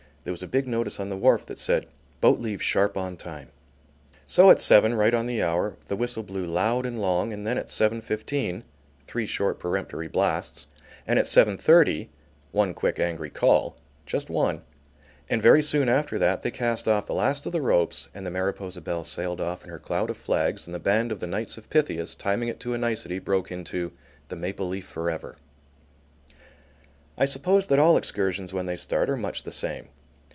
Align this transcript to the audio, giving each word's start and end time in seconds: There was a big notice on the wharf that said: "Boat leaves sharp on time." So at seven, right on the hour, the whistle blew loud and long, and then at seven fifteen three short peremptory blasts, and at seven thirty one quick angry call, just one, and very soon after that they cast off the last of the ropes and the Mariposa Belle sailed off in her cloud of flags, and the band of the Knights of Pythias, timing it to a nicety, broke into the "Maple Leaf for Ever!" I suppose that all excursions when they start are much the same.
There 0.23 0.29
was 0.31 0.43
a 0.43 0.47
big 0.47 0.67
notice 0.67 0.99
on 0.99 1.09
the 1.09 1.17
wharf 1.17 1.47
that 1.47 1.57
said: 1.57 1.87
"Boat 2.21 2.37
leaves 2.37 2.61
sharp 2.61 2.95
on 2.95 3.17
time." 3.17 3.49
So 4.27 4.51
at 4.51 4.59
seven, 4.61 4.93
right 4.93 5.15
on 5.15 5.25
the 5.25 5.41
hour, 5.41 5.77
the 5.87 5.95
whistle 5.95 6.21
blew 6.21 6.45
loud 6.45 6.85
and 6.85 7.01
long, 7.01 7.33
and 7.33 7.47
then 7.47 7.57
at 7.57 7.71
seven 7.71 8.01
fifteen 8.01 8.63
three 9.07 9.25
short 9.25 9.57
peremptory 9.57 10.07
blasts, 10.07 10.67
and 11.07 11.17
at 11.17 11.25
seven 11.25 11.57
thirty 11.57 12.11
one 12.51 12.75
quick 12.75 12.99
angry 12.99 13.31
call, 13.31 13.77
just 14.05 14.29
one, 14.29 14.61
and 15.27 15.41
very 15.41 15.63
soon 15.63 15.89
after 15.89 16.19
that 16.19 16.43
they 16.43 16.51
cast 16.51 16.87
off 16.87 17.07
the 17.07 17.15
last 17.15 17.47
of 17.47 17.51
the 17.51 17.59
ropes 17.63 18.07
and 18.13 18.23
the 18.23 18.29
Mariposa 18.29 18.81
Belle 18.81 19.03
sailed 19.03 19.41
off 19.41 19.63
in 19.63 19.71
her 19.71 19.79
cloud 19.79 20.11
of 20.11 20.17
flags, 20.17 20.67
and 20.67 20.75
the 20.75 20.79
band 20.79 21.11
of 21.11 21.19
the 21.19 21.25
Knights 21.25 21.57
of 21.57 21.67
Pythias, 21.71 22.13
timing 22.13 22.47
it 22.47 22.59
to 22.59 22.75
a 22.75 22.77
nicety, 22.77 23.17
broke 23.17 23.51
into 23.51 23.91
the 24.27 24.35
"Maple 24.35 24.69
Leaf 24.69 24.85
for 24.85 25.09
Ever!" 25.09 25.37
I 27.17 27.25
suppose 27.25 27.65
that 27.65 27.79
all 27.79 27.97
excursions 27.97 28.53
when 28.53 28.67
they 28.67 28.77
start 28.77 29.09
are 29.09 29.17
much 29.17 29.41
the 29.41 29.51
same. 29.51 29.87